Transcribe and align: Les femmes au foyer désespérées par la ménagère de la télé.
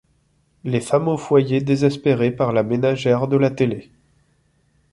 Les 0.63 0.79
femmes 0.81 1.09
au 1.09 1.15
foyer 1.15 1.61
désespérées 1.61 2.31
par 2.31 2.53
la 2.53 2.63
ménagère 2.63 3.27
de 3.27 3.37
la 3.37 3.51
télé. 3.51 3.91